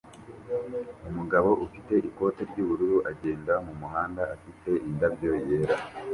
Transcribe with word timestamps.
Umugabo 1.09 1.49
ufite 1.65 1.93
ikote 2.09 2.41
ry'ubururu 2.49 2.97
agenda 3.11 3.53
mumuhanda 3.65 4.21
afite 4.35 4.69
indabyo 4.87 5.31
yera 5.47 5.75